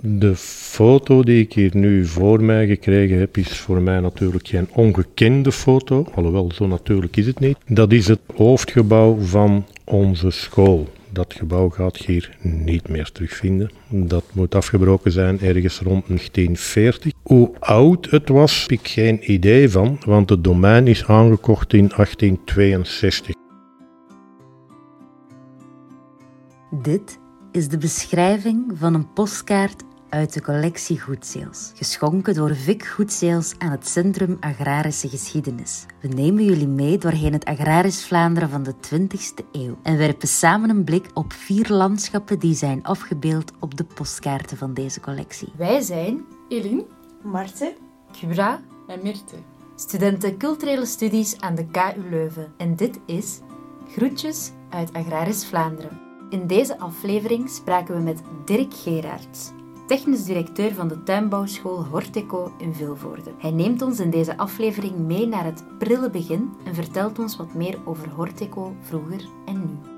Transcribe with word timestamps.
De 0.00 0.36
foto 0.36 1.22
die 1.22 1.42
ik 1.42 1.52
hier 1.52 1.76
nu 1.76 2.06
voor 2.06 2.42
mij 2.42 2.66
gekregen 2.66 3.18
heb, 3.18 3.36
is 3.36 3.58
voor 3.58 3.80
mij 3.80 4.00
natuurlijk 4.00 4.48
geen 4.48 4.68
ongekende 4.72 5.52
foto. 5.52 6.06
Alhoewel, 6.14 6.52
zo 6.52 6.66
natuurlijk 6.66 7.16
is 7.16 7.26
het 7.26 7.40
niet. 7.40 7.56
Dat 7.66 7.92
is 7.92 8.06
het 8.06 8.20
hoofdgebouw 8.36 9.18
van 9.20 9.66
onze 9.84 10.30
school. 10.30 10.88
Dat 11.12 11.34
gebouw 11.34 11.68
gaat 11.68 11.96
hier 11.96 12.36
niet 12.42 12.88
meer 12.88 13.12
terugvinden. 13.12 13.70
Dat 13.88 14.24
moet 14.32 14.54
afgebroken 14.54 15.12
zijn 15.12 15.40
ergens 15.40 15.78
rond 15.78 16.06
1940. 16.06 17.12
Hoe 17.22 17.50
oud 17.58 18.10
het 18.10 18.28
was, 18.28 18.60
heb 18.60 18.70
ik 18.70 18.88
geen 18.88 19.32
idee 19.32 19.68
van, 19.68 19.98
want 20.04 20.30
het 20.30 20.44
domein 20.44 20.86
is 20.86 21.04
aangekocht 21.04 21.72
in 21.72 21.88
1862. 21.96 23.34
Dit 26.82 27.18
is 27.52 27.68
de 27.68 27.78
beschrijving 27.78 28.64
van 28.74 28.94
een 28.94 29.12
postkaart 29.12 29.82
uit 30.08 30.32
de 30.32 30.42
collectie 30.42 31.00
Goedseels, 31.00 31.72
geschonken 31.74 32.34
door 32.34 32.54
Vic 32.54 32.88
Goedseels 32.88 33.54
aan 33.58 33.70
het 33.70 33.88
Centrum 33.88 34.36
Agrarische 34.40 35.08
Geschiedenis. 35.08 35.86
We 36.00 36.08
nemen 36.08 36.44
jullie 36.44 36.68
mee 36.68 36.98
doorheen 36.98 37.32
het 37.32 37.44
agrarisch 37.44 38.06
Vlaanderen 38.06 38.48
van 38.48 38.62
de 38.62 38.74
20e 38.74 39.44
eeuw 39.52 39.78
en 39.82 39.96
werpen 39.96 40.28
samen 40.28 40.70
een 40.70 40.84
blik 40.84 41.06
op 41.14 41.32
vier 41.32 41.68
landschappen 41.68 42.38
die 42.38 42.54
zijn 42.54 42.84
afgebeeld 42.84 43.52
op 43.58 43.76
de 43.76 43.84
postkaarten 43.84 44.56
van 44.56 44.74
deze 44.74 45.00
collectie. 45.00 45.48
Wij 45.56 45.80
zijn 45.80 46.24
Eline, 46.48 46.84
Marten, 47.22 47.72
Kubra 48.20 48.60
en 48.86 49.00
Mirte. 49.02 49.36
studenten 49.76 50.36
culturele 50.36 50.86
studies 50.86 51.40
aan 51.40 51.54
de 51.54 51.66
KU 51.66 52.10
Leuven 52.10 52.52
en 52.56 52.76
dit 52.76 52.98
is 53.06 53.40
Groetjes 53.88 54.50
uit 54.70 54.92
Agrarisch 54.92 55.46
Vlaanderen. 55.46 56.00
In 56.30 56.46
deze 56.46 56.78
aflevering 56.78 57.50
spraken 57.50 57.94
we 57.94 58.00
met 58.00 58.20
Dirk 58.44 58.74
Geraerts, 58.74 59.50
technisch 59.88 60.24
directeur 60.24 60.74
van 60.74 60.88
de 60.88 61.02
tuinbouwschool 61.02 61.84
Horteco 61.84 62.52
in 62.58 62.74
Vilvoorde. 62.74 63.30
Hij 63.38 63.50
neemt 63.50 63.82
ons 63.82 64.00
in 64.00 64.10
deze 64.10 64.36
aflevering 64.36 64.98
mee 64.98 65.26
naar 65.26 65.44
het 65.44 65.64
prille 65.78 66.10
begin 66.10 66.50
en 66.64 66.74
vertelt 66.74 67.18
ons 67.18 67.36
wat 67.36 67.54
meer 67.54 67.78
over 67.84 68.08
Horteco 68.08 68.74
vroeger 68.80 69.20
en 69.46 69.60
nu. 69.60 69.90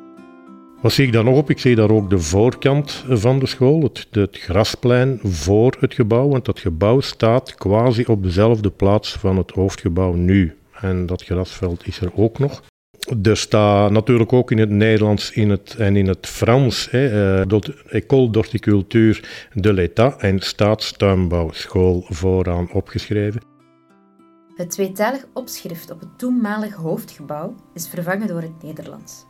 Wat 0.81 0.93
zie 0.93 1.07
ik 1.07 1.13
daar 1.13 1.25
nog 1.25 1.37
op? 1.37 1.51
Ik 1.51 1.59
zie 1.59 1.75
daar 1.75 1.91
ook 1.91 2.11
de 2.11 2.19
voorkant 2.19 3.05
van 3.09 3.39
de 3.39 3.47
school, 3.47 3.83
het, 3.83 4.07
het 4.11 4.39
grasplein 4.39 5.21
voor 5.23 5.77
het 5.81 5.95
gebouw. 5.95 6.29
Want 6.29 6.45
dat 6.45 6.59
gebouw 6.59 7.01
staat 7.01 7.55
quasi 7.55 8.05
op 8.07 8.23
dezelfde 8.23 8.71
plaats 8.71 9.13
van 9.13 9.37
het 9.37 9.51
hoofdgebouw 9.51 10.13
nu. 10.13 10.57
En 10.81 11.07
dat 11.07 11.23
grasveld 11.23 11.87
is 11.87 12.01
er 12.01 12.11
ook 12.15 12.39
nog. 12.39 12.63
Er 13.23 13.37
staat 13.37 13.91
natuurlijk 13.91 14.33
ook 14.33 14.51
in 14.51 14.59
het 14.59 14.71
Nederlands 14.71 15.31
in 15.33 15.51
het, 15.51 15.75
en 15.79 15.97
in 15.97 16.09
het 16.09 16.27
Frans 16.27 16.91
hè, 16.91 17.45
uh, 17.47 17.61
École 17.89 18.31
d'Horticulture 18.31 19.23
de 19.55 19.73
l'État 19.73 20.21
en 20.21 20.41
Staatstuinbouwschool 20.41 22.05
vooraan 22.09 22.73
opgeschreven. 22.73 23.41
Het 24.55 24.71
tweetalig 24.71 25.27
opschrift 25.33 25.91
op 25.91 26.01
het 26.01 26.19
toenmalig 26.19 26.75
hoofdgebouw 26.75 27.55
is 27.75 27.89
vervangen 27.89 28.29
door 28.29 28.43
het 28.43 28.63
Nederlands. 28.63 29.25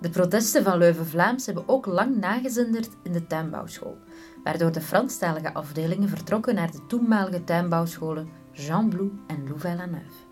De 0.00 0.10
protesten 0.10 0.62
van 0.62 0.78
Leuven-Vlaams 0.78 1.46
hebben 1.46 1.64
ook 1.66 1.86
lang 1.86 2.16
nagezinderd 2.16 2.88
in 3.02 3.12
de 3.12 3.26
tuinbouwschool, 3.26 3.96
waardoor 4.44 4.72
de 4.72 4.80
Franstalige 4.80 5.54
afdelingen 5.54 6.08
vertrokken 6.08 6.54
naar 6.54 6.70
de 6.70 6.86
toenmalige 6.86 7.44
tuinbouwscholen 7.44 8.28
Jean 8.52 8.88
Blou 8.88 9.10
en 9.26 9.48
Louvain-la-Neuve. 9.48 10.29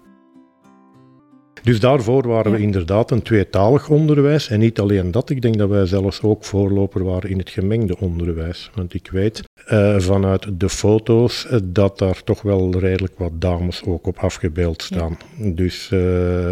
Dus 1.62 1.81
daarvoor 1.81 2.28
waren 2.28 2.53
we 2.53 2.59
inderdaad 2.59 3.11
een 3.11 3.23
tweetalig 3.23 3.89
onderwijs. 3.89 4.48
En 4.48 4.59
niet 4.59 4.81
alleen 4.81 5.11
dat, 5.11 5.31
ik 5.31 5.42
denk 5.42 5.59
dat 5.59 5.69
wij 5.69 5.87
zelfs 5.87 6.23
ook 6.23 6.45
voorloper 6.45 7.05
waren 7.05 7.31
in 7.31 7.39
het 7.39 7.51
gemengde 7.51 7.98
onderwijs. 7.98 8.70
Want 8.75 8.95
ik 8.95 9.11
weet 9.11 9.42
uh, 9.73 9.98
vanuit 9.98 10.61
de 10.61 10.69
foto's 10.69 11.47
uh, 11.51 11.59
dat 11.64 11.98
daar 11.98 12.23
toch 12.25 12.42
wel 12.42 12.79
redelijk 12.79 13.19
wat 13.19 13.41
dames 13.41 13.83
ook 13.84 14.06
op 14.06 14.19
afgebeeld 14.19 14.83
staan. 14.83 15.19
Ja. 15.36 15.51
Dus 15.51 15.91
uh, 15.91 16.51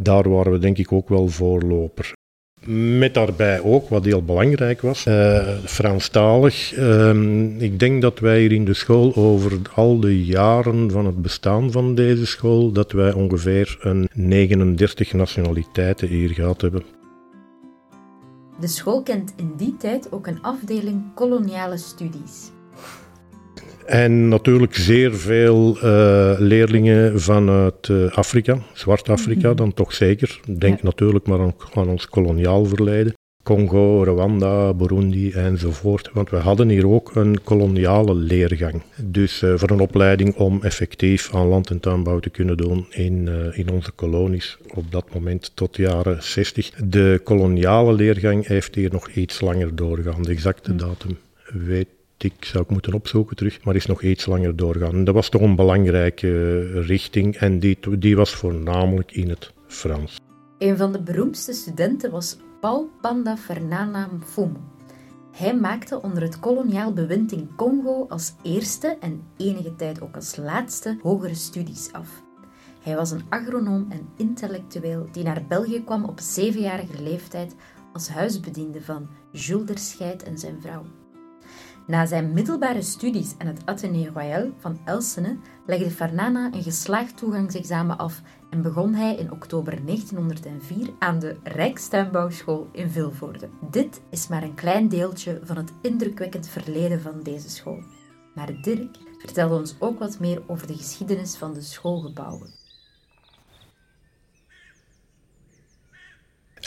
daar 0.00 0.30
waren 0.30 0.52
we 0.52 0.58
denk 0.58 0.78
ik 0.78 0.92
ook 0.92 1.08
wel 1.08 1.28
voorloper. 1.28 2.16
Met 2.70 3.14
daarbij 3.14 3.60
ook, 3.60 3.88
wat 3.88 4.04
heel 4.04 4.22
belangrijk 4.22 4.80
was, 4.80 5.06
uh, 5.06 5.48
Franstalig. 5.64 6.76
Uh, 6.78 7.60
ik 7.60 7.78
denk 7.78 8.02
dat 8.02 8.18
wij 8.18 8.40
hier 8.40 8.52
in 8.52 8.64
de 8.64 8.74
school 8.74 9.14
over 9.14 9.58
al 9.74 10.00
de 10.00 10.24
jaren 10.24 10.90
van 10.90 11.06
het 11.06 11.22
bestaan 11.22 11.72
van 11.72 11.94
deze 11.94 12.26
school, 12.26 12.72
dat 12.72 12.92
wij 12.92 13.12
ongeveer 13.12 13.76
een 13.80 14.08
39 14.14 15.12
nationaliteiten 15.12 16.08
hier 16.08 16.28
gehad 16.30 16.60
hebben. 16.60 16.82
De 18.60 18.68
school 18.68 19.02
kent 19.02 19.32
in 19.36 19.52
die 19.56 19.76
tijd 19.76 20.12
ook 20.12 20.26
een 20.26 20.42
afdeling 20.42 21.14
koloniale 21.14 21.76
studies. 21.76 22.50
En 23.88 24.28
natuurlijk 24.28 24.76
zeer 24.76 25.14
veel 25.14 25.76
uh, 25.76 26.34
leerlingen 26.38 27.20
vanuit 27.20 27.88
uh, 27.88 28.12
Afrika, 28.12 28.58
Zwart-Afrika 28.72 29.40
mm 29.40 29.46
-hmm. 29.46 29.56
dan 29.56 29.74
toch 29.74 29.92
zeker. 29.92 30.40
Denk 30.58 30.76
ja. 30.76 30.84
natuurlijk 30.84 31.26
maar 31.26 31.40
aan, 31.40 31.54
aan, 31.74 31.88
ons 31.88 32.08
koloniaal 32.08 32.64
verleden. 32.64 33.12
Congo, 33.42 34.02
Rwanda, 34.02 34.74
Burundi 34.74 35.32
enzovoort. 35.32 36.10
Want 36.12 36.30
we 36.30 36.36
hadden 36.36 36.68
hier 36.68 36.88
ook 36.88 37.14
een 37.14 37.42
koloniale 37.44 38.14
leergang. 38.14 38.82
Dus 38.96 39.42
uh, 39.42 39.52
voor 39.56 39.70
een 39.70 39.80
opleiding 39.80 40.34
om 40.34 40.62
effectief 40.62 41.34
aan 41.34 41.46
land- 41.46 41.70
en 41.70 41.80
tuinbouw 41.80 42.18
te 42.18 42.30
kunnen 42.30 42.56
doen 42.56 42.86
in, 42.90 43.28
in 43.52 43.70
onze 43.70 43.90
kolonies 43.92 44.58
op 44.74 44.90
dat 44.90 45.14
moment 45.14 45.50
tot 45.54 45.76
de 45.76 45.82
jaren 45.82 46.22
60. 46.22 46.70
De 46.84 47.20
koloniale 47.24 47.92
leergang 47.92 48.46
heeft 48.46 48.74
hier 48.74 48.90
nog 48.92 49.08
iets 49.08 49.40
langer 49.40 49.76
doorgaan. 49.76 50.22
De 50.22 50.30
exacte 50.30 50.72
mm. 50.72 50.78
datum 50.78 51.18
weet 51.52 51.88
ik 52.24 52.44
zou 52.44 52.64
ik 52.64 52.70
moeten 52.70 52.94
opzoeken 52.94 53.36
terug, 53.36 53.64
maar 53.64 53.74
is 53.74 53.86
nog 53.86 54.02
iets 54.02 54.26
langer 54.26 54.56
doorgaan. 54.56 55.04
Dat 55.04 55.14
was 55.14 55.28
toch 55.28 55.40
een 55.40 55.56
belangrijke 55.56 56.62
richting 56.80 57.36
en 57.36 57.58
die, 57.58 57.78
die 57.98 58.16
was 58.16 58.34
voornamelijk 58.34 59.12
in 59.12 59.28
het 59.28 59.52
Frans. 59.66 60.20
Een 60.58 60.76
van 60.76 60.92
de 60.92 61.02
beroemdste 61.02 61.52
studenten 61.52 62.10
was 62.10 62.36
Paul 62.60 62.90
Panda 63.00 63.36
Fernana 63.36 64.08
Mfumu. 64.12 64.56
Hij 65.32 65.56
maakte 65.56 66.02
onder 66.02 66.22
het 66.22 66.40
koloniaal 66.40 66.92
bewind 66.92 67.32
in 67.32 67.50
Congo 67.56 68.06
als 68.08 68.34
eerste 68.42 68.96
en 69.00 69.22
enige 69.36 69.76
tijd 69.76 70.00
ook 70.00 70.14
als 70.14 70.36
laatste 70.36 70.98
hogere 71.02 71.34
studies 71.34 71.88
af. 71.92 72.22
Hij 72.82 72.96
was 72.96 73.10
een 73.10 73.24
agronoom 73.28 73.86
en 73.90 74.08
intellectueel 74.16 75.08
die 75.12 75.24
naar 75.24 75.44
België 75.48 75.84
kwam 75.84 76.04
op 76.04 76.20
zevenjarige 76.20 77.02
leeftijd 77.02 77.54
als 77.92 78.08
huisbediende 78.08 78.82
van 78.82 79.08
Jules 79.32 79.66
Derscheid 79.66 80.22
en 80.22 80.38
zijn 80.38 80.60
vrouw. 80.60 80.84
Na 81.88 82.06
zijn 82.06 82.32
middelbare 82.32 82.82
studies 82.82 83.34
aan 83.38 83.46
het 83.46 83.60
Athénée 83.64 84.10
Royal 84.14 84.50
van 84.58 84.78
Elsene 84.84 85.38
legde 85.66 85.90
Fernana 85.90 86.52
een 86.52 86.62
geslaagd 86.62 87.16
toegangsexamen 87.16 87.98
af 87.98 88.22
en 88.50 88.62
begon 88.62 88.94
hij 88.94 89.14
in 89.14 89.32
oktober 89.32 89.86
1904 89.86 90.90
aan 90.98 91.18
de 91.18 91.36
Rijkstuinbouwschool 91.42 92.68
in 92.72 92.90
Vilvoorde. 92.90 93.48
Dit 93.70 94.00
is 94.10 94.28
maar 94.28 94.42
een 94.42 94.54
klein 94.54 94.88
deeltje 94.88 95.40
van 95.42 95.56
het 95.56 95.72
indrukwekkend 95.82 96.48
verleden 96.48 97.00
van 97.00 97.22
deze 97.22 97.50
school. 97.50 97.82
Maar 98.34 98.62
Dirk 98.62 98.96
vertelde 99.18 99.54
ons 99.54 99.76
ook 99.78 99.98
wat 99.98 100.18
meer 100.18 100.42
over 100.46 100.66
de 100.66 100.76
geschiedenis 100.76 101.36
van 101.36 101.54
de 101.54 101.62
schoolgebouwen. 101.62 102.54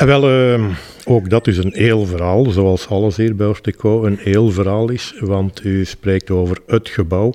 Wel, 0.05 0.53
uh, 0.53 0.65
ook 1.05 1.29
dat 1.29 1.47
is 1.47 1.57
een 1.57 1.73
heel 1.73 2.05
verhaal, 2.05 2.45
zoals 2.45 2.87
alles 2.87 3.17
hier 3.17 3.35
bij 3.35 3.47
Orteco 3.47 4.05
een 4.05 4.17
heel 4.19 4.49
verhaal 4.49 4.89
is, 4.89 5.13
want 5.19 5.63
u 5.63 5.85
spreekt 5.85 6.29
over 6.29 6.57
het 6.67 6.89
gebouw. 6.89 7.33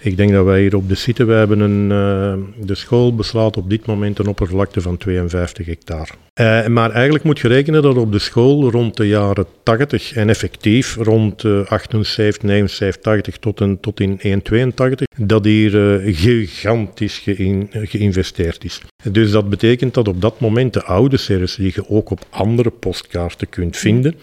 Ik 0.00 0.16
denk 0.16 0.32
dat 0.32 0.44
wij 0.44 0.60
hier 0.60 0.76
op 0.76 0.88
de 0.88 0.94
site, 0.94 1.24
we 1.24 1.32
hebben 1.32 1.60
een, 1.60 1.90
uh, 1.90 2.66
de 2.66 2.74
school 2.74 3.14
beslaat 3.14 3.56
op 3.56 3.70
dit 3.70 3.86
moment 3.86 4.18
een 4.18 4.26
oppervlakte 4.26 4.80
van 4.80 4.96
52 4.96 5.66
hectare. 5.66 6.12
Uh, 6.40 6.66
maar 6.66 6.90
eigenlijk 6.90 7.24
moet 7.24 7.38
je 7.38 7.48
rekenen 7.48 7.82
dat 7.82 7.96
op 7.96 8.12
de 8.12 8.18
school 8.18 8.70
rond 8.70 8.96
de 8.96 9.08
jaren 9.08 9.46
80 9.62 10.12
en 10.12 10.28
effectief 10.28 10.96
rond 10.96 11.44
uh, 11.44 11.66
78, 11.66 12.42
79, 12.42 13.02
80 13.02 13.36
tot, 13.80 14.00
in 14.00 14.18
182, 14.22 15.06
dat 15.16 15.44
hier 15.44 16.00
gigantisch 16.04 17.18
geïn, 17.18 17.68
geïnvesteerd 17.72 18.64
is. 18.64 18.80
Dus 19.12 19.30
dat 19.30 19.48
betekent 19.50 19.94
dat 19.94 20.08
op 20.08 20.20
dat 20.20 20.40
moment 20.40 20.72
de 20.72 20.82
oude 20.82 21.16
series 21.16 21.54
die 21.54 21.72
je 21.74 21.88
ook 21.88 22.10
op 22.10 22.24
andere 22.30 22.70
postkaarten 22.70 23.48
kunt 23.48 23.76
vinden, 23.76 24.14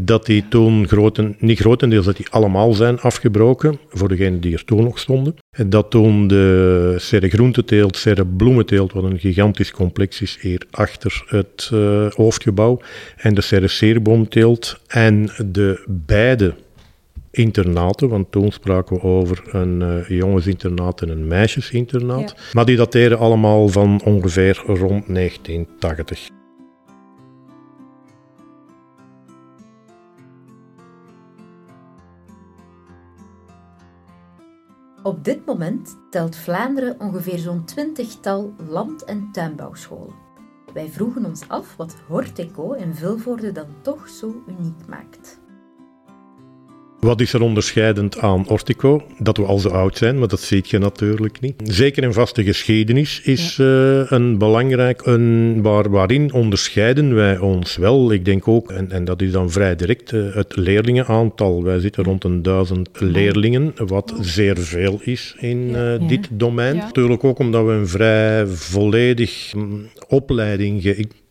dat 0.00 0.26
die 0.26 0.44
toen 0.48 0.88
groten, 0.88 1.36
niet 1.38 1.58
grotendeels, 1.58 2.04
dat 2.04 2.16
die 2.16 2.30
allemaal 2.30 2.72
zijn 2.72 3.00
afgebroken, 3.00 3.78
voor 3.90 4.08
degenen 4.08 4.40
die 4.40 4.54
er 4.54 4.64
toen 4.64 4.84
nog 4.84 4.98
stonden. 5.04 5.34
En 5.50 5.70
dat 5.70 5.90
toen 5.90 6.26
de 6.26 6.94
serre 6.98 7.28
groenteteelt, 7.28 7.96
serre 7.96 8.26
bloementeelt, 8.26 8.92
wat 8.92 9.04
een 9.04 9.18
gigantisch 9.18 9.70
complex 9.70 10.20
is 10.20 10.38
hier 10.40 10.62
achter 10.70 11.24
het 11.26 11.70
uh, 11.72 12.06
hoofdgebouw, 12.10 12.80
en 13.16 13.34
de 13.34 13.40
serre 13.40 13.68
ceerboomteelt 13.68 14.80
en 14.86 15.28
de 15.46 15.84
beide 15.88 16.54
internaten, 17.30 18.08
want 18.08 18.32
toen 18.32 18.52
spraken 18.52 18.96
we 18.96 19.02
over 19.02 19.42
een 19.50 19.80
uh, 19.80 20.18
jongensinternaat 20.18 21.02
en 21.02 21.08
een 21.08 21.26
meisjesinternaat. 21.26 22.34
Ja. 22.36 22.42
Maar 22.52 22.64
die 22.64 22.76
dateren 22.76 23.18
allemaal 23.18 23.68
van 23.68 24.00
ongeveer 24.04 24.62
rond 24.66 25.06
1980. 25.06 26.28
Op 35.04 35.24
dit 35.24 35.46
moment 35.46 35.98
telt 36.10 36.36
Vlaanderen 36.36 37.00
ongeveer 37.00 37.38
zo'n 37.38 37.64
twintigtal 37.64 38.54
land- 38.68 39.04
en 39.04 39.28
tuinbouwscholen. 39.32 40.14
Wij 40.72 40.88
vroegen 40.88 41.24
ons 41.24 41.48
af 41.48 41.76
wat 41.76 41.96
Horteco 42.06 42.72
in 42.72 42.94
Vilvoorde 42.94 43.52
dan 43.52 43.66
toch 43.82 44.08
zo 44.08 44.42
uniek 44.46 44.86
maakt. 44.88 45.40
Wat 47.04 47.20
is 47.20 47.32
er 47.32 47.42
onderscheidend 47.42 48.18
aan 48.18 48.48
Ortico? 48.48 49.02
Dat 49.18 49.36
we 49.36 49.44
al 49.44 49.58
zo 49.58 49.68
oud 49.68 49.96
zijn, 49.96 50.18
maar 50.18 50.28
dat 50.28 50.40
zie 50.40 50.64
je 50.66 50.78
natuurlijk 50.78 51.40
niet. 51.40 51.54
Zeker 51.64 52.02
in 52.02 52.12
vaste 52.12 52.44
geschiedenis 52.44 53.20
is 53.24 53.58
uh, 53.58 54.10
een 54.10 54.38
belangrijk, 54.38 55.06
een, 55.06 55.62
waar, 55.62 55.90
waarin 55.90 56.32
onderscheiden 56.32 57.14
wij 57.14 57.38
ons 57.38 57.76
wel. 57.76 58.12
Ik 58.12 58.24
denk 58.24 58.48
ook, 58.48 58.70
en, 58.70 58.90
en 58.90 59.04
dat 59.04 59.22
is 59.22 59.32
dan 59.32 59.50
vrij 59.50 59.76
direct, 59.76 60.12
uh, 60.12 60.34
het 60.34 60.56
leerlingenaantal. 60.56 61.62
Wij 61.62 61.80
zitten 61.80 62.04
rond 62.04 62.24
een 62.24 62.42
duizend 62.42 62.88
leerlingen, 63.00 63.72
wat 63.86 64.14
zeer 64.20 64.58
veel 64.58 65.00
is 65.02 65.34
in 65.38 65.58
uh, 65.58 65.74
ja. 65.74 65.98
dit 65.98 66.28
domein. 66.30 66.76
Natuurlijk 66.76 67.24
ook 67.24 67.38
omdat 67.38 67.66
we 67.66 67.72
een 67.72 67.88
vrij 67.88 68.46
volledig 68.46 69.52
um, 69.56 69.88
opleiding 70.08 70.82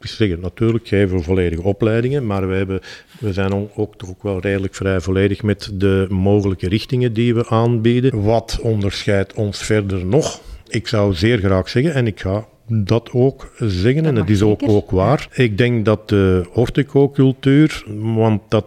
zeggen, 0.08 0.40
natuurlijk 0.40 0.88
geven 0.88 1.18
we 1.18 1.24
volledige 1.24 1.64
opleidingen, 1.64 2.26
maar 2.26 2.48
we, 2.48 2.56
hebben, 2.56 2.80
we 3.20 3.34
zijn 3.34 3.70
ook 3.76 3.96
toch 3.96 4.10
ook 4.10 4.24
wel 4.24 4.40
redelijk 4.40 4.76
vrij 4.76 5.02
volledig 5.02 5.44
met 5.44 5.72
de 5.74 6.06
mogelijke 6.10 6.70
richtingen 6.70 7.14
die 7.14 7.36
we 7.36 7.48
aanbieden. 7.48 8.24
Wat 8.24 8.60
onderscheidt 8.62 9.34
ons 9.34 9.64
verder 9.64 10.06
nog? 10.06 10.42
Ik 10.68 10.88
zou 10.88 11.14
zeer 11.14 11.38
graag 11.38 11.70
zeggen, 11.70 11.94
en 11.94 12.08
ik 12.08 12.20
ga 12.20 12.46
dat 12.68 13.10
ook 13.12 13.52
zeggen, 13.58 14.04
dat 14.04 14.14
en 14.14 14.20
het 14.20 14.30
is 14.30 14.42
ook, 14.42 14.62
ook 14.66 14.92
waar. 14.92 15.28
Ik 15.34 15.58
denk 15.58 15.86
dat 15.86 16.10
de 16.10 16.46
horticultuur, 16.52 17.84
want 17.98 18.42
dat 18.50 18.66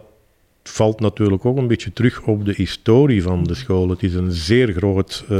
valt 0.68 1.00
natuurlijk 1.00 1.44
ook 1.44 1.56
een 1.56 1.66
beetje 1.66 1.92
terug 1.92 2.22
op 2.22 2.44
de 2.44 2.52
historie 2.56 3.22
van 3.22 3.44
de 3.44 3.54
school. 3.54 3.88
Het 3.88 4.02
is 4.02 4.14
een 4.14 4.32
zeer, 4.32 4.72
groot, 4.72 5.24
uh, 5.30 5.38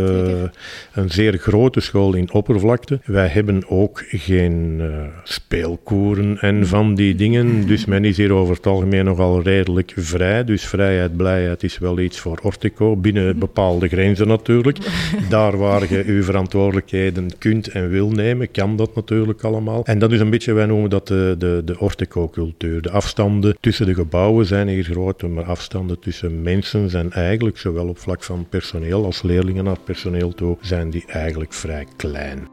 een 0.93 1.11
zeer 1.11 1.39
grote 1.39 1.81
school 1.81 2.15
in 2.15 2.33
oppervlakte. 2.33 3.01
Wij 3.05 3.27
hebben 3.27 3.63
ook 3.69 4.05
geen 4.07 4.77
uh, 4.81 5.03
speelkoeren 5.23 6.39
en 6.39 6.67
van 6.67 6.95
die 6.95 7.15
dingen. 7.15 7.67
Dus 7.67 7.85
men 7.85 8.05
is 8.05 8.17
hier 8.17 8.33
over 8.33 8.55
het 8.55 8.67
algemeen 8.67 9.05
nogal 9.05 9.43
redelijk 9.43 9.93
vrij. 9.97 10.45
Dus 10.45 10.67
vrijheid, 10.67 11.17
blijheid 11.17 11.63
is 11.63 11.79
wel 11.79 11.99
iets 11.99 12.19
voor 12.19 12.39
Ortico, 12.43 12.97
binnen 12.97 13.39
bepaalde 13.39 13.89
grenzen 13.89 14.29
natuurlijk. 14.29 14.79
Daar 15.29 15.57
waar 15.57 15.93
je 15.93 16.05
uw 16.07 16.23
verantwoordelijkheden 16.23 17.39
kunt 17.39 17.69
en 17.69 17.89
wil 17.89 18.11
nemen, 18.11 18.51
kan 18.51 18.77
dat 18.77 18.95
natuurlijk 18.95 19.45
allemaal. 19.45 19.85
En 19.85 19.99
dat 19.99 20.13
is 20.13 20.21
een 20.21 20.31
beetje, 20.31 20.53
wij 20.53 20.67
noemen 20.67 20.91
dat 20.91 21.09
de, 21.09 21.35
de, 21.39 21.63
de 21.65 21.79
Ortico-cultuur. 21.79 22.83
De 22.83 22.91
afstanden 22.91 23.57
tussen 23.61 23.87
de 23.87 23.95
gebouwen 23.95 24.47
zijn 24.47 24.69
hier 24.69 24.85
groot 24.85 25.16
maar 25.23 25.45
afstanden 25.45 25.99
tussen 25.99 26.43
mensen 26.43 26.91
zijn 26.91 27.13
eigenlijk, 27.13 27.59
zowel 27.59 27.89
op 27.89 27.99
vlak 27.99 28.23
van 28.23 28.49
personeel 28.49 29.05
als 29.05 29.23
leerlingen 29.23 29.65
naar 29.65 29.81
personeel 29.81 30.35
toe, 30.35 30.57
zijn 30.61 30.91
die 30.91 31.07
eigenlijk 31.07 31.53
vrij 31.53 31.87
klein. 31.97 32.49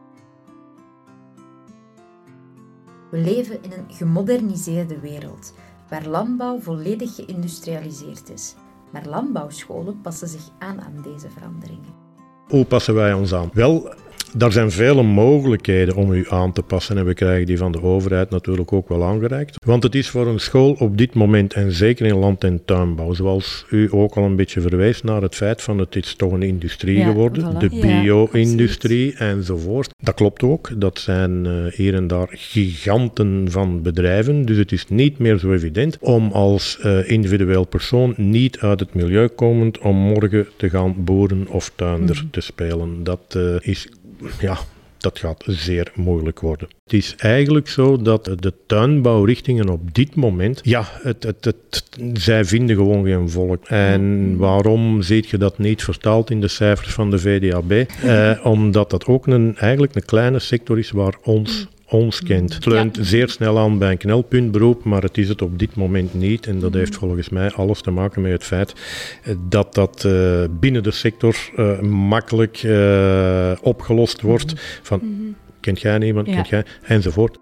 We 3.12 3.18
leven 3.18 3.63
in 3.63 3.71
een 3.71 3.95
gemoderniseerde 3.95 5.00
wereld, 5.00 5.54
waar 5.89 6.07
landbouw 6.07 6.60
volledig 6.60 7.15
geïndustrialiseerd 7.15 8.30
is. 8.30 8.56
Maar 8.92 9.06
landbouwscholen 9.06 10.01
passen 10.01 10.27
zich 10.27 10.50
aan 10.60 10.81
aan 10.81 11.01
deze 11.04 11.30
veranderingen. 11.30 11.94
Hoe 12.48 12.65
passen 12.65 12.94
wij 12.94 13.13
ons 13.13 13.33
aan? 13.33 13.50
Wel, 13.54 13.94
er 14.38 14.51
zijn 14.51 14.71
vele 14.71 15.03
mogelijkheden 15.03 15.95
om 15.95 16.13
u 16.13 16.25
aan 16.30 16.53
te 16.53 16.62
passen 16.62 16.97
en 16.97 17.06
we 17.06 17.13
krijgen 17.13 17.45
die 17.45 17.57
van 17.57 17.71
de 17.71 17.81
overheid 17.81 18.30
natuurlijk 18.30 18.74
ook 18.74 18.89
wel 18.89 19.03
aangereikt. 19.03 19.65
Want 19.65 19.83
het 19.83 19.95
is 19.95 20.09
voor 20.09 20.27
een 20.27 20.39
school 20.39 20.75
op 20.80 20.97
dit 20.97 21.13
moment, 21.13 21.53
en 21.53 21.71
zeker 21.71 22.06
in 22.06 22.15
land- 22.15 22.44
en 22.44 22.62
tuinbouw, 22.65 23.13
zoals 23.13 23.65
u 23.69 23.88
ook 23.91 24.15
al 24.15 24.24
een 24.24 24.35
beetje 24.35 24.62
verwees 24.62 25.01
naar 25.01 25.21
het 25.21 25.35
feit 25.35 25.62
van 25.62 25.77
het 25.77 25.95
is 25.95 26.15
toch 26.15 26.31
een 26.31 26.44
industrie 26.44 26.97
ja, 26.97 27.06
geworden, 27.06 27.53
voilà. 27.53 27.57
de 27.57 27.69
bio-industrie 27.69 29.12
ja, 29.12 29.18
enzovoort. 29.18 29.89
Dat 29.97 30.13
klopt 30.13 30.44
ook, 30.44 30.69
dat 30.81 31.00
zijn 31.00 31.45
uh, 31.45 31.65
hier 31.74 31.94
en 31.94 32.07
daar 32.07 32.27
giganten 32.29 33.51
van 33.51 33.81
bedrijven, 33.81 34.45
dus 34.45 34.57
het 34.57 34.71
is 34.71 34.88
niet 34.88 35.18
meer 35.18 35.38
zo 35.38 35.53
evident 35.53 35.97
om 36.00 36.31
als 36.31 36.79
uh, 36.86 37.09
individueel 37.09 37.65
persoon 37.65 38.13
niet 38.18 38.59
uit 38.59 38.79
het 38.79 38.94
milieu 38.94 39.27
komend 39.27 39.79
om 39.79 39.95
morgen 39.95 40.47
te 40.57 40.69
gaan 40.69 40.95
boeren 40.97 41.47
of 41.47 41.71
tuinder 41.75 42.21
mm. 42.24 42.31
te 42.31 42.41
spelen. 42.41 43.03
Dat 43.03 43.33
uh, 43.38 43.56
is 43.59 43.88
ja, 44.40 44.58
dat 44.98 45.20
gaat 45.20 45.44
zeer 45.48 45.92
moeilijk 45.96 46.40
worden. 46.40 46.68
Het 46.84 46.94
is 46.94 47.16
eigenlijk 47.18 47.68
zo 47.68 48.02
dat 48.02 48.25
de 48.40 48.54
tuinbouwrichtingen 48.68 49.70
op 49.70 49.94
dit 49.94 50.16
moment, 50.16 50.60
ja, 50.64 50.86
het, 51.02 51.24
het, 51.24 51.84
zij 52.14 52.46
vinden 52.46 52.75
gewoon 52.75 53.06
geen 53.06 53.30
volk. 53.30 53.66
En 53.66 54.38
waarom 54.38 55.02
ziet 55.02 55.30
je 55.30 55.38
dat 55.38 55.58
niet 55.58 55.84
vertaald 55.84 56.30
in 56.30 56.42
de 56.42 56.48
cijfers 56.48 56.94
van 56.94 57.10
de 57.10 57.20
VDAB? 57.20 57.72
Eh, 57.72 58.31
omdat 58.44 58.90
dat 58.90 59.06
ook 59.06 59.28
een, 59.28 59.58
eigenlijk 59.58 59.96
een 59.96 60.06
kleine 60.06 60.40
sector 60.40 60.78
is 60.78 60.92
waar 60.92 61.16
ons 61.24 61.68
ons 61.94 62.24
kent. 62.24 62.54
Het 62.54 62.66
leunt 62.66 62.95
ja. 62.95 63.04
zeer 63.04 63.30
snel 63.30 63.60
aan 63.60 63.78
bij 63.78 63.92
een 63.92 63.98
knelpuntberoep, 63.98 64.84
maar 64.84 65.01
het 65.01 65.18
is 65.18 65.30
het 65.30 65.42
op 65.42 65.60
dit 65.60 65.75
moment 65.75 66.13
niet. 66.13 66.48
En 66.48 66.60
dat 66.60 66.74
heeft 66.74 66.95
volgens 66.95 67.30
mij 67.30 67.51
alles 67.51 67.81
te 67.81 67.92
maken 67.92 68.22
met 68.22 68.31
het 68.31 68.44
feit 68.44 68.74
dat 69.50 69.74
dat 69.74 70.04
uh, 70.04 70.44
binnen 70.50 70.84
de 70.84 70.92
sector 70.92 71.36
uh, 71.57 71.80
makkelijk 71.80 72.63
uh, 72.63 73.51
opgelost 73.62 74.22
wordt. 74.22 74.54
Van, 74.81 75.00
mm-hmm. 75.04 75.36
kent 75.60 75.81
jij 75.81 76.00
iemand, 76.00 76.28
ja. 76.28 76.34
kent 76.34 76.48
jij, 76.48 76.66
enzovoort. 76.81 77.38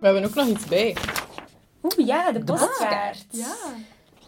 We 0.00 0.06
hebben 0.06 0.24
ook 0.24 0.34
nog 0.34 0.46
iets 0.46 0.66
bij. 0.66 0.96
Oeh 1.82 2.06
ja, 2.06 2.32
de 2.32 2.44
postkaart. 2.44 3.26
Ja. 3.30 3.54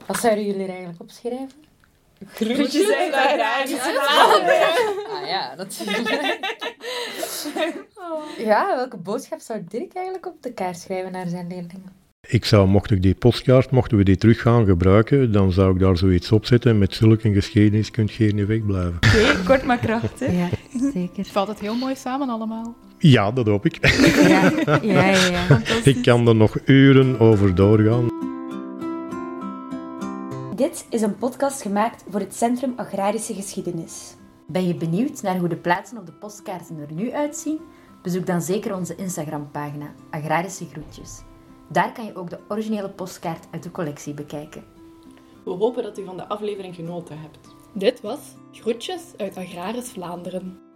Wat 0.06 0.18
zouden 0.18 0.44
jullie 0.44 0.62
er 0.62 0.68
eigenlijk 0.68 1.00
opschrijven? 1.00 1.50
Groetjes 2.26 2.92
uit 2.92 3.12
agrarische 3.12 4.00
Ah 4.00 5.19
ja, 5.50 5.56
natuurlijk. 5.56 6.38
Ja, 8.38 8.76
welke 8.76 8.96
boodschap 8.96 9.40
zou 9.40 9.64
Dirk 9.68 9.94
eigenlijk 9.94 10.26
op 10.26 10.42
de 10.42 10.52
kaart 10.52 10.78
schrijven 10.78 11.12
naar 11.12 11.28
zijn 11.28 11.46
leerlingen? 11.48 11.92
Ik 12.26 12.44
zou, 12.44 12.68
mocht 12.68 12.90
ik 12.90 13.02
die 13.02 13.14
postkaart, 13.14 13.70
mochten 13.70 13.96
we 13.96 14.04
die 14.04 14.16
terug 14.16 14.40
gaan 14.40 14.64
gebruiken, 14.66 15.32
dan 15.32 15.52
zou 15.52 15.74
ik 15.74 15.80
daar 15.80 15.96
zoiets 15.96 16.32
op 16.32 16.46
zetten. 16.46 16.78
Met 16.78 16.94
zulke 16.94 17.32
geschiedenis 17.32 17.90
kun 17.90 18.06
je 18.06 18.12
hier 18.12 18.34
niet 18.34 18.46
wegblijven. 18.46 18.94
Oké, 18.94 19.06
okay, 19.06 19.42
kort 19.44 19.64
maar 19.64 19.78
krachtig. 19.78 20.32
Ja, 20.32 20.48
zeker. 20.92 21.24
Valt 21.24 21.48
het 21.48 21.60
heel 21.60 21.74
mooi 21.74 21.94
samen 21.96 22.28
allemaal? 22.28 22.74
Ja, 22.98 23.30
dat 23.30 23.46
hoop 23.46 23.64
ik. 23.64 23.86
Ja, 24.28 24.52
ja, 24.82 25.04
ja. 25.04 25.30
ja. 25.48 25.60
Ik 25.92 26.02
kan 26.02 26.28
er 26.28 26.36
nog 26.36 26.58
uren 26.64 27.20
over 27.20 27.54
doorgaan. 27.54 28.08
Dit 30.56 30.86
is 30.90 31.00
een 31.02 31.16
podcast 31.16 31.62
gemaakt 31.62 32.04
voor 32.10 32.20
het 32.20 32.36
Centrum 32.36 32.72
Agrarische 32.76 33.34
Geschiedenis. 33.34 34.14
Ben 34.52 34.66
je 34.66 34.74
benieuwd 34.74 35.22
naar 35.22 35.38
hoe 35.38 35.48
de 35.48 35.56
plaatsen 35.56 35.98
op 35.98 36.06
de 36.06 36.12
postkaarten 36.12 36.78
er 36.78 36.92
nu 36.92 37.12
uitzien? 37.12 37.60
Bezoek 38.02 38.26
dan 38.26 38.42
zeker 38.42 38.76
onze 38.76 38.94
Instagram-pagina 38.96 39.94
Agrarische 40.10 40.66
Groetjes. 40.66 41.22
Daar 41.68 41.92
kan 41.92 42.04
je 42.04 42.16
ook 42.16 42.30
de 42.30 42.38
originele 42.48 42.90
postkaart 42.90 43.46
uit 43.50 43.62
de 43.62 43.70
collectie 43.70 44.14
bekijken. 44.14 44.64
We 45.44 45.50
hopen 45.50 45.82
dat 45.82 45.98
u 45.98 46.04
van 46.04 46.16
de 46.16 46.28
aflevering 46.28 46.74
genoten 46.74 47.20
hebt. 47.20 47.38
Dit 47.72 48.00
was 48.00 48.18
Groetjes 48.52 49.02
uit 49.16 49.36
Agrarisch 49.36 49.90
Vlaanderen. 49.90 50.69